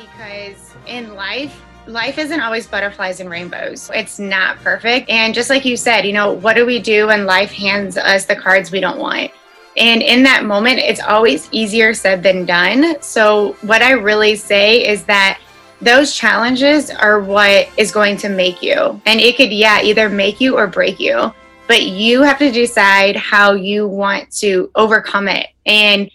Because 0.00 0.74
in 0.86 1.14
life, 1.14 1.60
life 1.90 2.18
isn't 2.18 2.40
always 2.40 2.66
butterflies 2.66 3.20
and 3.20 3.28
rainbows. 3.28 3.90
It's 3.92 4.18
not 4.18 4.56
perfect. 4.58 5.10
And 5.10 5.34
just 5.34 5.50
like 5.50 5.64
you 5.64 5.76
said, 5.76 6.06
you 6.06 6.12
know, 6.12 6.32
what 6.32 6.54
do 6.54 6.64
we 6.64 6.78
do 6.78 7.08
when 7.08 7.26
life 7.26 7.50
hands 7.50 7.96
us 7.96 8.24
the 8.24 8.36
cards 8.36 8.70
we 8.70 8.80
don't 8.80 8.98
want? 8.98 9.32
And 9.76 10.02
in 10.02 10.22
that 10.24 10.44
moment, 10.44 10.78
it's 10.78 11.00
always 11.00 11.48
easier 11.52 11.94
said 11.94 12.22
than 12.22 12.44
done. 12.44 13.00
So, 13.00 13.52
what 13.62 13.82
I 13.82 13.92
really 13.92 14.34
say 14.36 14.86
is 14.86 15.04
that 15.04 15.40
those 15.80 16.14
challenges 16.14 16.90
are 16.90 17.20
what 17.20 17.68
is 17.76 17.92
going 17.92 18.16
to 18.18 18.28
make 18.28 18.62
you. 18.62 19.00
And 19.06 19.20
it 19.20 19.36
could, 19.36 19.52
yeah, 19.52 19.80
either 19.80 20.08
make 20.08 20.40
you 20.40 20.56
or 20.56 20.66
break 20.66 21.00
you. 21.00 21.32
But 21.68 21.84
you 21.84 22.22
have 22.22 22.38
to 22.38 22.50
decide 22.50 23.14
how 23.16 23.52
you 23.52 23.86
want 23.86 24.30
to 24.38 24.70
overcome 24.74 25.28
it. 25.28 25.46
And 25.66 26.10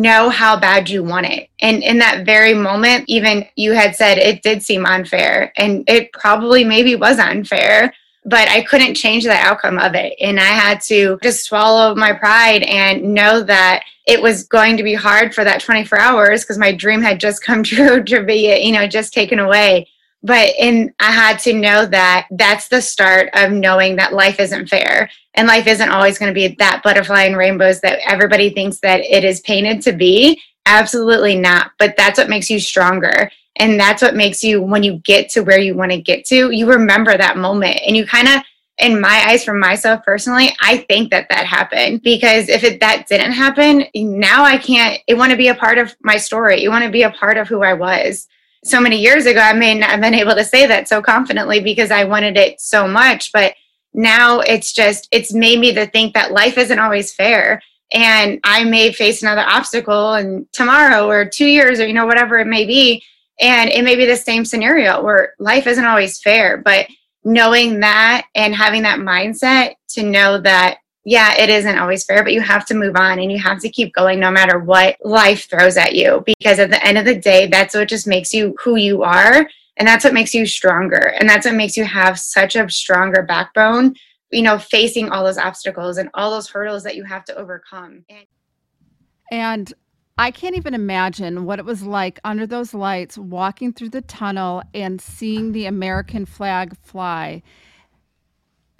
know 0.00 0.28
how 0.28 0.58
bad 0.58 0.90
you 0.90 1.02
want 1.02 1.26
it. 1.26 1.48
And 1.60 1.82
in 1.82 1.98
that 1.98 2.26
very 2.26 2.54
moment, 2.54 3.04
even 3.06 3.46
you 3.56 3.72
had 3.72 3.94
said 3.94 4.18
it 4.18 4.42
did 4.42 4.62
seem 4.62 4.84
unfair, 4.84 5.52
and 5.56 5.84
it 5.88 6.12
probably 6.12 6.64
maybe 6.64 6.96
was 6.96 7.18
unfair, 7.18 7.94
but 8.24 8.48
I 8.48 8.62
couldn't 8.62 8.94
change 8.94 9.24
the 9.24 9.32
outcome 9.32 9.78
of 9.78 9.94
it. 9.94 10.14
And 10.20 10.40
I 10.40 10.44
had 10.44 10.80
to 10.82 11.18
just 11.22 11.44
swallow 11.44 11.94
my 11.94 12.12
pride 12.12 12.62
and 12.62 13.14
know 13.14 13.42
that 13.42 13.84
it 14.06 14.20
was 14.20 14.44
going 14.44 14.76
to 14.76 14.82
be 14.82 14.94
hard 14.94 15.34
for 15.34 15.44
that 15.44 15.62
24 15.62 15.98
hours 15.98 16.42
because 16.42 16.58
my 16.58 16.72
dream 16.72 17.00
had 17.00 17.20
just 17.20 17.44
come 17.44 17.62
true 17.64 18.02
to 18.04 18.22
be, 18.22 18.64
you 18.64 18.72
know, 18.72 18.86
just 18.86 19.12
taken 19.12 19.38
away. 19.38 19.88
But 20.24 20.50
and 20.58 20.92
I 21.00 21.12
had 21.12 21.38
to 21.40 21.52
know 21.52 21.86
that 21.86 22.26
that's 22.32 22.68
the 22.68 22.80
start 22.80 23.30
of 23.34 23.52
knowing 23.52 23.96
that 23.96 24.14
life 24.14 24.40
isn't 24.40 24.68
fair 24.68 25.08
and 25.34 25.46
life 25.46 25.66
isn't 25.66 25.90
always 25.90 26.18
going 26.18 26.30
to 26.30 26.34
be 26.34 26.56
that 26.58 26.82
butterfly 26.82 27.24
and 27.24 27.36
rainbows 27.36 27.80
that 27.82 28.00
everybody 28.10 28.50
thinks 28.50 28.80
that 28.80 29.00
it 29.00 29.22
is 29.22 29.40
painted 29.40 29.82
to 29.82 29.92
be. 29.92 30.40
Absolutely 30.66 31.36
not 31.36 31.72
but 31.78 31.94
that's 31.96 32.18
what 32.18 32.30
makes 32.30 32.50
you 32.50 32.58
stronger 32.58 33.30
and 33.56 33.78
that's 33.78 34.02
what 34.02 34.16
makes 34.16 34.42
you 34.42 34.60
when 34.60 34.82
you 34.82 34.98
get 35.04 35.28
to 35.30 35.40
where 35.42 35.58
you 35.58 35.74
want 35.74 35.90
to 35.90 36.00
get 36.00 36.24
to 36.26 36.50
you 36.50 36.66
remember 36.66 37.16
that 37.16 37.36
moment 37.36 37.78
and 37.86 37.96
you 37.96 38.06
kind 38.06 38.28
of 38.28 38.42
in 38.78 39.00
my 39.00 39.24
eyes 39.28 39.44
for 39.44 39.54
myself 39.54 40.02
personally 40.04 40.54
i 40.60 40.78
think 40.88 41.10
that 41.10 41.28
that 41.28 41.46
happened 41.46 42.02
because 42.02 42.48
if 42.48 42.64
it, 42.64 42.80
that 42.80 43.06
didn't 43.08 43.32
happen 43.32 43.84
now 43.94 44.42
i 44.42 44.56
can't 44.56 45.00
it 45.06 45.14
want 45.14 45.30
to 45.30 45.36
be 45.36 45.48
a 45.48 45.54
part 45.54 45.78
of 45.78 45.94
my 46.02 46.16
story 46.16 46.60
you 46.60 46.70
want 46.70 46.84
to 46.84 46.90
be 46.90 47.02
a 47.02 47.10
part 47.10 47.36
of 47.36 47.46
who 47.46 47.62
i 47.62 47.72
was 47.72 48.26
so 48.64 48.80
many 48.80 49.00
years 49.00 49.26
ago 49.26 49.40
i 49.40 49.52
may 49.52 49.74
not 49.74 49.90
have 49.90 50.00
been 50.00 50.14
able 50.14 50.34
to 50.34 50.44
say 50.44 50.66
that 50.66 50.88
so 50.88 51.00
confidently 51.00 51.60
because 51.60 51.90
i 51.90 52.04
wanted 52.04 52.36
it 52.36 52.60
so 52.60 52.88
much 52.88 53.30
but 53.32 53.54
now 53.94 54.40
it's 54.40 54.72
just 54.72 55.08
it's 55.12 55.32
made 55.32 55.60
me 55.60 55.72
to 55.72 55.86
think 55.86 56.14
that 56.14 56.32
life 56.32 56.58
isn't 56.58 56.80
always 56.80 57.14
fair. 57.14 57.62
And 57.92 58.40
i 58.44 58.64
may 58.64 58.92
face 58.92 59.22
another 59.22 59.42
obstacle 59.42 60.14
and 60.14 60.46
tomorrow 60.52 61.08
or 61.08 61.24
two 61.24 61.46
years 61.46 61.80
or 61.80 61.86
you 61.86 61.94
know 61.94 62.06
whatever 62.06 62.38
it 62.38 62.46
may 62.46 62.66
be. 62.66 63.02
And 63.40 63.70
it 63.70 63.84
may 63.84 63.96
be 63.96 64.06
the 64.06 64.16
same 64.16 64.44
scenario 64.44 65.02
where 65.02 65.34
life 65.38 65.66
isn't 65.66 65.84
always 65.84 66.20
fair 66.20 66.56
but 66.56 66.88
knowing 67.24 67.80
that 67.80 68.26
and 68.34 68.54
having 68.54 68.82
that 68.82 68.98
mindset 68.98 69.74
to 69.88 70.02
know 70.02 70.38
that 70.40 70.78
yeah 71.04 71.34
it 71.38 71.50
isn't 71.50 71.78
always 71.78 72.04
fair 72.04 72.22
but 72.22 72.32
you 72.32 72.40
have 72.40 72.64
to 72.64 72.74
move 72.74 72.96
on 72.96 73.18
and 73.18 73.30
you 73.30 73.38
have 73.38 73.60
to 73.60 73.68
keep 73.68 73.92
going 73.94 74.18
no 74.18 74.30
matter 74.30 74.58
what 74.58 74.96
life 75.04 75.48
throws 75.48 75.76
at 75.76 75.94
you 75.94 76.22
because 76.26 76.58
at 76.58 76.70
the 76.70 76.84
end 76.84 76.98
of 76.98 77.04
the 77.04 77.14
day 77.14 77.46
that's 77.46 77.74
what 77.74 77.88
just 77.88 78.06
makes 78.06 78.32
you 78.32 78.54
who 78.62 78.76
you 78.76 79.02
are 79.02 79.48
and 79.76 79.88
that's 79.88 80.04
what 80.04 80.14
makes 80.14 80.32
you 80.32 80.46
stronger. 80.46 81.14
And 81.18 81.28
that's 81.28 81.46
what 81.46 81.56
makes 81.56 81.76
you 81.76 81.84
have 81.84 82.16
such 82.16 82.54
a 82.54 82.70
stronger 82.70 83.24
backbone 83.24 83.96
you 84.34 84.42
know, 84.42 84.58
facing 84.58 85.10
all 85.10 85.24
those 85.24 85.38
obstacles 85.38 85.96
and 85.96 86.10
all 86.14 86.30
those 86.30 86.48
hurdles 86.48 86.82
that 86.82 86.96
you 86.96 87.04
have 87.04 87.24
to 87.24 87.36
overcome. 87.36 88.04
And, 89.30 89.72
I 90.16 90.30
can't 90.30 90.54
even 90.54 90.74
imagine 90.74 91.44
what 91.44 91.58
it 91.58 91.64
was 91.64 91.82
like 91.82 92.20
under 92.22 92.46
those 92.46 92.72
lights, 92.72 93.18
walking 93.18 93.72
through 93.72 93.88
the 93.88 94.00
tunnel 94.00 94.62
and 94.72 95.00
seeing 95.00 95.50
the 95.50 95.66
American 95.66 96.24
flag 96.24 96.76
fly. 96.76 97.42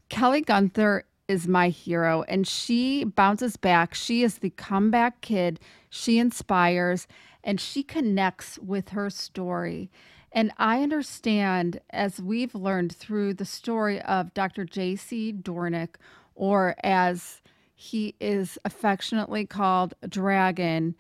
Kelly 0.09 0.43
Gunther 0.43 1.07
is 1.29 1.49
my 1.49 1.69
hero, 1.69 2.23
and 2.29 2.47
she 2.47 3.05
bounces 3.05 3.57
back. 3.57 3.95
She 3.95 4.23
is 4.23 4.39
the 4.39 4.51
comeback 4.51 5.21
kid. 5.21 5.61
She 5.89 6.19
inspires 6.19 7.07
and 7.43 7.61
she 7.61 7.83
connects 7.83 8.59
with 8.59 8.91
her 8.91 9.11
story. 9.11 9.91
And 10.33 10.51
I 10.59 10.83
understand, 10.83 11.81
as 11.91 12.21
we've 12.21 12.55
learned 12.55 12.95
through 12.95 13.35
the 13.35 13.45
story 13.45 14.01
of 14.03 14.35
Dr. 14.35 14.65
J.C. 14.65 15.33
Doornick, 15.33 15.97
or 16.35 16.75
as 16.83 17.41
he 17.75 18.15
is 18.19 18.59
affectionately 18.65 19.47
called 19.47 19.95
Dragon, 20.09 20.97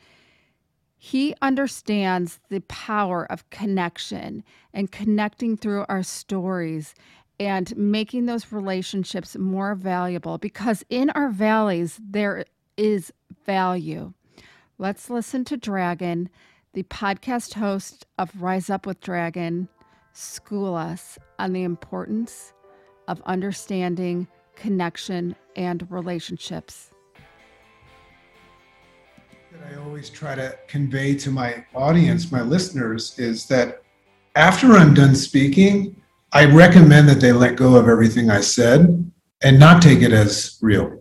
he 0.96 1.34
understands 1.42 2.40
the 2.48 2.60
power 2.60 3.30
of 3.30 3.50
connection 3.50 4.44
and 4.72 4.92
connecting 4.92 5.56
through 5.56 5.84
our 5.88 6.02
stories 6.02 6.94
and 7.40 7.76
making 7.76 8.26
those 8.26 8.52
relationships 8.52 9.36
more 9.36 9.74
valuable 9.74 10.38
because 10.38 10.84
in 10.88 11.10
our 11.10 11.28
valleys, 11.28 12.00
there 12.02 12.44
is 12.76 13.12
value. 13.44 14.12
Let's 14.78 15.10
listen 15.10 15.44
to 15.46 15.56
Dragon 15.56 16.30
the 16.74 16.82
podcast 16.82 17.54
host 17.54 18.04
of 18.18 18.42
Rise 18.42 18.68
Up 18.68 18.84
with 18.84 19.00
Dragon, 19.00 19.68
school 20.12 20.74
us 20.74 21.18
on 21.38 21.52
the 21.52 21.62
importance 21.62 22.52
of 23.06 23.22
understanding 23.26 24.26
connection 24.56 25.36
and 25.54 25.88
relationships. 25.88 26.90
That 29.52 29.72
I 29.72 29.80
always 29.80 30.10
try 30.10 30.34
to 30.34 30.58
convey 30.66 31.14
to 31.18 31.30
my 31.30 31.64
audience, 31.74 32.32
my 32.32 32.42
listeners, 32.42 33.16
is 33.20 33.46
that 33.46 33.84
after 34.34 34.72
I'm 34.72 34.94
done 34.94 35.14
speaking, 35.14 35.94
I 36.34 36.46
recommend 36.46 37.08
that 37.08 37.20
they 37.20 37.30
let 37.32 37.54
go 37.54 37.76
of 37.76 37.88
everything 37.88 38.28
I 38.28 38.40
said 38.40 39.10
and 39.44 39.60
not 39.60 39.80
take 39.80 40.02
it 40.02 40.12
as 40.12 40.58
real. 40.60 41.00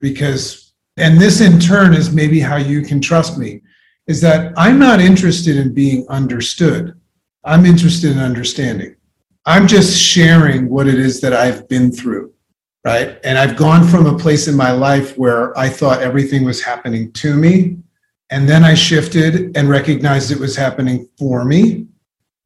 Because, 0.00 0.72
and 0.96 1.20
this 1.20 1.40
in 1.40 1.58
turn 1.58 1.94
is 1.94 2.12
maybe 2.12 2.38
how 2.38 2.56
you 2.56 2.82
can 2.82 3.00
trust 3.00 3.38
me 3.38 3.62
is 4.06 4.20
that 4.20 4.54
I'm 4.56 4.78
not 4.78 5.00
interested 5.00 5.56
in 5.56 5.74
being 5.74 6.06
understood. 6.08 6.98
I'm 7.44 7.66
interested 7.66 8.12
in 8.12 8.18
understanding. 8.18 8.94
I'm 9.44 9.66
just 9.66 10.00
sharing 10.00 10.68
what 10.68 10.86
it 10.86 10.98
is 10.98 11.20
that 11.22 11.32
I've 11.32 11.68
been 11.68 11.90
through, 11.90 12.32
right? 12.84 13.18
And 13.24 13.36
I've 13.36 13.56
gone 13.56 13.86
from 13.86 14.06
a 14.06 14.16
place 14.16 14.46
in 14.46 14.54
my 14.54 14.70
life 14.70 15.18
where 15.18 15.56
I 15.58 15.68
thought 15.68 16.02
everything 16.02 16.44
was 16.44 16.62
happening 16.62 17.10
to 17.14 17.34
me. 17.34 17.78
And 18.30 18.48
then 18.48 18.62
I 18.62 18.74
shifted 18.74 19.56
and 19.56 19.68
recognized 19.68 20.30
it 20.30 20.38
was 20.38 20.54
happening 20.54 21.08
for 21.18 21.44
me. 21.44 21.87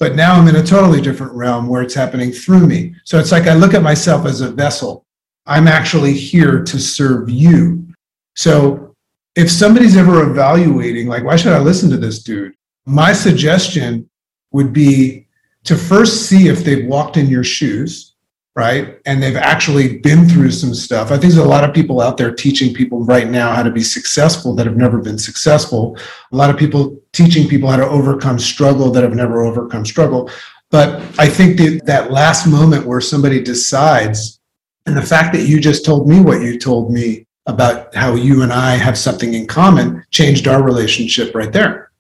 But 0.03 0.17
now 0.17 0.35
I'm 0.35 0.49
in 0.49 0.57
a 0.57 0.65
totally 0.65 1.01
different 1.01 1.33
realm 1.33 1.69
where 1.69 1.81
it's 1.81 1.95
happening 1.95 2.33
through 2.33 2.67
me. 2.67 2.93
So 3.05 3.21
it's 3.21 3.31
like 3.31 3.47
I 3.47 3.55
look 3.55 3.73
at 3.73 3.85
myself 3.85 4.27
as 4.27 4.41
a 4.41 4.51
vessel. 4.51 5.07
I'm 5.47 5.69
actually 5.69 6.13
here 6.13 6.65
to 6.65 6.81
serve 6.81 7.31
you. 7.31 7.87
So 8.35 8.97
if 9.37 9.49
somebody's 9.49 9.97
ever 9.97 10.29
evaluating, 10.29 11.07
like, 11.07 11.23
why 11.23 11.37
should 11.37 11.53
I 11.53 11.61
listen 11.61 11.89
to 11.91 11.97
this 11.97 12.25
dude? 12.25 12.53
My 12.85 13.13
suggestion 13.13 14.11
would 14.51 14.73
be 14.73 15.29
to 15.67 15.77
first 15.77 16.23
see 16.27 16.49
if 16.49 16.65
they've 16.65 16.89
walked 16.89 17.17
in 17.17 17.29
your 17.29 17.45
shoes, 17.45 18.12
right? 18.55 18.99
And 19.07 19.23
they've 19.23 19.37
actually 19.37 19.99
been 19.99 20.29
through 20.29 20.51
some 20.51 20.75
stuff. 20.75 21.07
I 21.07 21.17
think 21.17 21.33
there's 21.33 21.37
a 21.37 21.45
lot 21.45 21.65
of 21.65 21.75
people 21.75 22.01
out 22.01 22.19
there 22.19 22.35
teaching 22.35 22.75
people 22.75 23.03
right 23.05 23.29
now 23.29 23.53
how 23.55 23.63
to 23.63 23.71
be 23.71 23.83
successful 23.83 24.55
that 24.57 24.67
have 24.67 24.77
never 24.77 24.99
been 24.99 25.19
successful. 25.19 25.97
A 26.33 26.37
lot 26.37 26.51
of 26.51 26.59
people 26.59 27.01
teaching 27.13 27.49
people 27.49 27.71
how 27.71 27.79
to 27.79 27.89
overcome 27.89 28.39
struggle 28.39 28.91
that 28.91 29.03
have 29.03 29.15
never 29.15 29.43
overcome 29.43 29.87
struggle. 29.87 30.31
But 30.71 31.03
I 31.19 31.29
think 31.29 31.59
that 31.59 31.83
that 31.87 32.11
last 32.11 32.47
moment 32.47 32.87
where 32.87 33.01
somebody 33.01 33.43
decides, 33.43 34.39
and 34.85 34.97
the 34.97 35.03
fact 35.03 35.35
that 35.35 35.47
you 35.47 35.61
just 35.61 35.85
told 35.85 36.09
me 36.09 36.21
what 36.21 36.43
you 36.43 36.59
told 36.59 36.93
me 36.93 37.27
about 37.47 37.95
how 37.95 38.15
you 38.15 38.43
and 38.43 38.53
I 38.53 38.77
have 38.77 38.99
something 38.99 39.35
in 39.35 39.47
common 39.47 40.05
changed 40.11 40.47
our 40.47 40.63
relationship 40.63 41.35
right 41.35 41.53
there. 41.53 41.91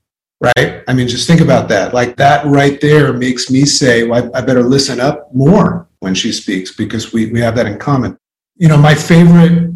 Right. 0.40 0.82
I 0.88 0.92
mean, 0.92 1.06
just 1.06 1.26
think 1.26 1.40
about 1.40 1.68
that. 1.68 1.94
Like 1.94 2.16
that 2.16 2.44
right 2.46 2.80
there 2.80 3.12
makes 3.12 3.48
me 3.50 3.64
say, 3.64 4.02
well, 4.04 4.30
I, 4.34 4.38
I 4.38 4.40
better 4.40 4.62
listen 4.62 5.00
up 5.00 5.32
more 5.32 5.88
when 6.02 6.16
she 6.16 6.32
speaks 6.32 6.74
because 6.74 7.12
we, 7.12 7.26
we 7.26 7.40
have 7.40 7.54
that 7.54 7.64
in 7.64 7.78
common. 7.78 8.18
You 8.56 8.66
know, 8.66 8.76
my 8.76 8.92
favorite 8.92 9.72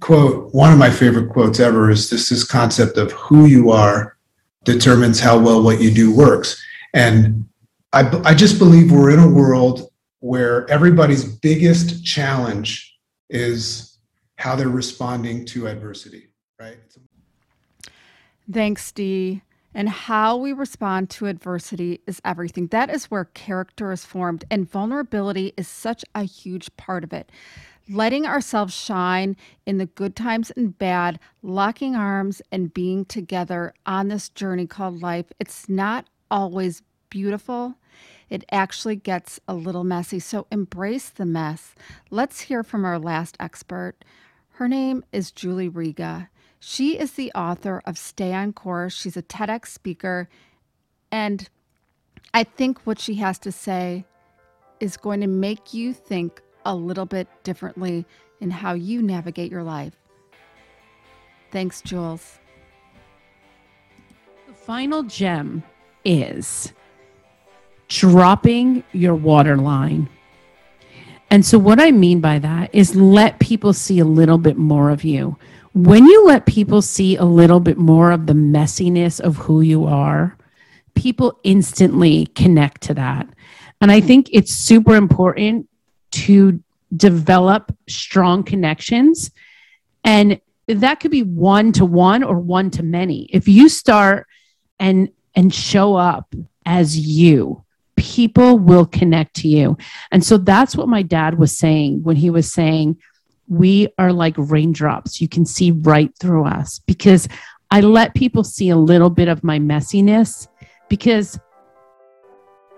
quote, 0.00 0.54
one 0.54 0.72
of 0.72 0.78
my 0.78 0.88
favorite 0.88 1.28
quotes 1.28 1.60
ever 1.60 1.90
is 1.90 2.08
this, 2.08 2.30
this 2.30 2.42
concept 2.42 2.96
of 2.96 3.12
who 3.12 3.44
you 3.44 3.70
are 3.70 4.16
determines 4.64 5.20
how 5.20 5.38
well 5.38 5.62
what 5.62 5.78
you 5.78 5.90
do 5.90 6.14
works. 6.14 6.58
And 6.94 7.46
I, 7.92 8.08
I 8.24 8.34
just 8.34 8.58
believe 8.58 8.90
we're 8.90 9.10
in 9.10 9.18
a 9.18 9.28
world 9.28 9.90
where 10.20 10.68
everybody's 10.70 11.24
biggest 11.24 12.02
challenge 12.02 12.98
is 13.28 13.98
how 14.36 14.56
they're 14.56 14.70
responding 14.70 15.44
to 15.46 15.68
adversity, 15.68 16.28
right? 16.58 16.78
Thanks, 18.50 18.90
Dee. 18.90 19.42
And 19.78 19.88
how 19.88 20.36
we 20.36 20.52
respond 20.52 21.08
to 21.10 21.26
adversity 21.26 22.00
is 22.04 22.20
everything. 22.24 22.66
That 22.66 22.90
is 22.90 23.12
where 23.12 23.26
character 23.26 23.92
is 23.92 24.04
formed, 24.04 24.44
and 24.50 24.68
vulnerability 24.68 25.52
is 25.56 25.68
such 25.68 26.04
a 26.16 26.24
huge 26.24 26.76
part 26.76 27.04
of 27.04 27.12
it. 27.12 27.30
Letting 27.88 28.26
ourselves 28.26 28.74
shine 28.74 29.36
in 29.66 29.78
the 29.78 29.86
good 29.86 30.16
times 30.16 30.50
and 30.56 30.76
bad, 30.76 31.20
locking 31.42 31.94
arms 31.94 32.42
and 32.50 32.74
being 32.74 33.04
together 33.04 33.72
on 33.86 34.08
this 34.08 34.28
journey 34.30 34.66
called 34.66 35.00
life. 35.00 35.26
It's 35.38 35.68
not 35.68 36.06
always 36.28 36.82
beautiful. 37.08 37.76
It 38.28 38.44
actually 38.50 38.96
gets 38.96 39.38
a 39.46 39.54
little 39.54 39.84
messy. 39.84 40.18
So 40.18 40.48
embrace 40.50 41.08
the 41.08 41.24
mess. 41.24 41.76
Let's 42.10 42.40
hear 42.40 42.64
from 42.64 42.84
our 42.84 42.98
last 42.98 43.36
expert. 43.38 43.94
Her 44.54 44.66
name 44.66 45.04
is 45.12 45.30
Julie 45.30 45.68
Riga. 45.68 46.30
She 46.60 46.98
is 46.98 47.12
the 47.12 47.30
author 47.32 47.82
of 47.84 47.96
Stay 47.96 48.32
on 48.34 48.52
Course. 48.52 48.94
She's 48.94 49.16
a 49.16 49.22
TEDx 49.22 49.68
speaker. 49.68 50.28
And 51.10 51.48
I 52.34 52.44
think 52.44 52.80
what 52.84 52.98
she 52.98 53.14
has 53.16 53.38
to 53.40 53.52
say 53.52 54.04
is 54.80 54.96
going 54.96 55.20
to 55.20 55.26
make 55.26 55.72
you 55.72 55.92
think 55.92 56.42
a 56.64 56.74
little 56.74 57.06
bit 57.06 57.28
differently 57.42 58.04
in 58.40 58.50
how 58.50 58.74
you 58.74 59.02
navigate 59.02 59.50
your 59.50 59.62
life. 59.62 59.94
Thanks, 61.50 61.80
Jules. 61.80 62.38
The 64.46 64.54
final 64.54 65.02
gem 65.02 65.62
is 66.04 66.72
dropping 67.88 68.84
your 68.92 69.14
waterline. 69.14 70.08
And 71.30 71.44
so, 71.44 71.58
what 71.58 71.80
I 71.80 71.90
mean 71.90 72.20
by 72.20 72.38
that 72.38 72.74
is 72.74 72.94
let 72.94 73.38
people 73.38 73.72
see 73.72 73.98
a 73.98 74.04
little 74.04 74.38
bit 74.38 74.56
more 74.56 74.90
of 74.90 75.04
you. 75.04 75.36
When 75.78 76.06
you 76.06 76.26
let 76.26 76.44
people 76.44 76.82
see 76.82 77.14
a 77.14 77.24
little 77.24 77.60
bit 77.60 77.78
more 77.78 78.10
of 78.10 78.26
the 78.26 78.32
messiness 78.32 79.20
of 79.20 79.36
who 79.36 79.60
you 79.60 79.84
are, 79.84 80.36
people 80.96 81.38
instantly 81.44 82.26
connect 82.26 82.80
to 82.82 82.94
that. 82.94 83.28
And 83.80 83.92
I 83.92 84.00
think 84.00 84.28
it's 84.32 84.52
super 84.52 84.96
important 84.96 85.68
to 86.10 86.60
develop 86.96 87.72
strong 87.88 88.42
connections. 88.42 89.30
And 90.02 90.40
that 90.66 90.98
could 90.98 91.12
be 91.12 91.22
one 91.22 91.70
to 91.74 91.84
one 91.84 92.24
or 92.24 92.40
one 92.40 92.70
to 92.72 92.82
many. 92.82 93.28
If 93.32 93.46
you 93.46 93.68
start 93.68 94.26
and 94.80 95.10
and 95.36 95.54
show 95.54 95.94
up 95.94 96.34
as 96.66 96.98
you 96.98 97.64
people 97.94 98.58
will 98.58 98.86
connect 98.86 99.34
to 99.34 99.48
you. 99.48 99.76
And 100.10 100.24
so 100.24 100.38
that's 100.38 100.76
what 100.76 100.88
my 100.88 101.02
dad 101.02 101.38
was 101.38 101.56
saying 101.56 102.02
when 102.02 102.16
he 102.16 102.30
was 102.30 102.52
saying, 102.52 102.96
We 103.48 103.88
are 103.98 104.12
like 104.12 104.34
raindrops. 104.36 105.20
You 105.20 105.28
can 105.28 105.46
see 105.46 105.70
right 105.70 106.12
through 106.20 106.44
us 106.44 106.80
because 106.86 107.28
I 107.70 107.80
let 107.80 108.14
people 108.14 108.44
see 108.44 108.68
a 108.68 108.76
little 108.76 109.10
bit 109.10 109.28
of 109.28 109.44
my 109.44 109.58
messiness 109.58 110.48
because 110.88 111.38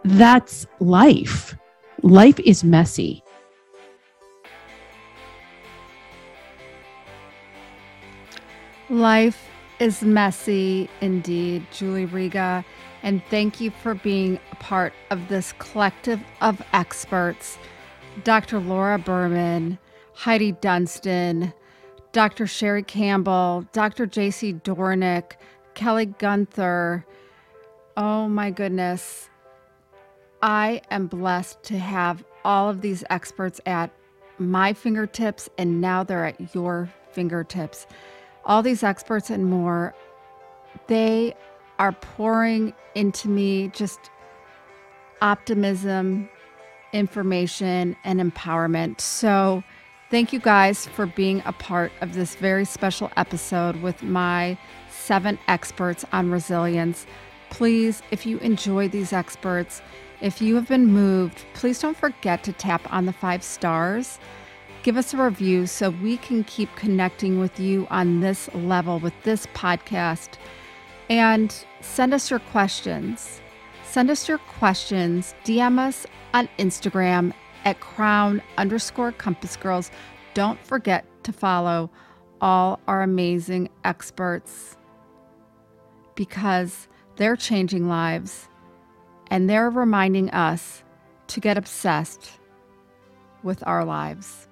that's 0.04 0.66
life. 0.78 1.56
Life 2.02 2.40
is 2.40 2.64
messy. 2.64 3.22
Life 8.88 9.48
is 9.78 10.02
messy 10.02 10.88
indeed, 11.00 11.66
Julie 11.72 12.06
Riga. 12.06 12.64
And 13.02 13.22
thank 13.30 13.60
you 13.60 13.70
for 13.70 13.94
being 13.94 14.38
a 14.52 14.56
part 14.56 14.92
of 15.10 15.28
this 15.28 15.54
collective 15.58 16.20
of 16.40 16.62
experts 16.72 17.56
Dr. 18.24 18.58
Laura 18.58 18.98
Berman, 18.98 19.78
Heidi 20.14 20.52
Dunstan, 20.52 21.52
Dr. 22.12 22.46
Sherrie 22.46 22.82
Campbell, 22.82 23.66
Dr. 23.72 24.06
JC 24.06 24.60
Doornick, 24.62 25.32
Kelly 25.74 26.06
Gunther. 26.06 27.06
Oh 27.96 28.28
my 28.28 28.50
goodness. 28.50 29.28
I 30.42 30.82
am 30.90 31.06
blessed 31.06 31.62
to 31.64 31.78
have 31.78 32.24
all 32.44 32.68
of 32.68 32.80
these 32.80 33.04
experts 33.10 33.60
at 33.66 33.90
my 34.38 34.72
fingertips 34.72 35.48
and 35.58 35.80
now 35.80 36.02
they're 36.02 36.24
at 36.24 36.54
your 36.54 36.90
fingertips. 37.12 37.86
All 38.44 38.62
these 38.62 38.82
experts 38.82 39.30
and 39.30 39.46
more, 39.46 39.94
they 40.86 41.34
are 41.78 41.92
pouring 41.92 42.72
into 42.94 43.28
me 43.28 43.68
just 43.68 44.10
optimism, 45.22 46.28
information, 46.92 47.96
and 48.04 48.20
empowerment. 48.20 49.00
So, 49.00 49.62
thank 50.10 50.32
you 50.32 50.40
guys 50.40 50.86
for 50.86 51.06
being 51.06 51.42
a 51.46 51.52
part 51.52 51.92
of 52.00 52.14
this 52.14 52.34
very 52.34 52.64
special 52.64 53.10
episode 53.16 53.76
with 53.76 54.02
my 54.02 54.58
seven 54.90 55.38
experts 55.48 56.04
on 56.12 56.30
resilience. 56.30 57.06
Please, 57.48 58.02
if 58.10 58.26
you 58.26 58.38
enjoy 58.38 58.88
these 58.88 59.12
experts, 59.12 59.80
if 60.20 60.42
you 60.42 60.54
have 60.56 60.68
been 60.68 60.86
moved, 60.86 61.44
please 61.54 61.80
don't 61.80 61.96
forget 61.96 62.44
to 62.44 62.52
tap 62.52 62.92
on 62.92 63.06
the 63.06 63.12
five 63.12 63.42
stars. 63.42 64.18
Give 64.82 64.96
us 64.96 65.14
a 65.14 65.16
review 65.16 65.66
so 65.66 65.90
we 65.90 66.16
can 66.16 66.44
keep 66.44 66.74
connecting 66.74 67.38
with 67.38 67.60
you 67.60 67.86
on 67.90 68.20
this 68.20 68.52
level 68.54 68.98
with 68.98 69.14
this 69.22 69.46
podcast. 69.48 70.30
And 71.08 71.54
send 71.80 72.14
us 72.14 72.30
your 72.30 72.40
questions. 72.40 73.40
Send 73.84 74.10
us 74.10 74.28
your 74.28 74.38
questions. 74.38 75.34
DM 75.44 75.78
us 75.78 76.06
on 76.32 76.48
Instagram 76.58 77.32
at 77.64 77.80
crown 77.80 78.42
underscore 78.58 79.12
compass 79.12 79.56
girls. 79.56 79.90
Don't 80.34 80.62
forget 80.64 81.04
to 81.24 81.32
follow 81.32 81.90
all 82.40 82.80
our 82.86 83.02
amazing 83.02 83.68
experts 83.84 84.76
because 86.14 86.88
they're 87.16 87.36
changing 87.36 87.88
lives 87.88 88.48
and 89.30 89.48
they're 89.48 89.70
reminding 89.70 90.30
us 90.30 90.82
to 91.28 91.40
get 91.40 91.56
obsessed 91.56 92.30
with 93.42 93.62
our 93.66 93.84
lives. 93.84 94.48